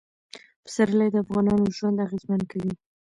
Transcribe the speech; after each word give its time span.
پسرلی 0.65 1.09
د 1.11 1.15
افغانانو 1.23 1.73
ژوند 1.77 1.97
اغېزمن 2.05 2.41
کوي. 2.51 2.73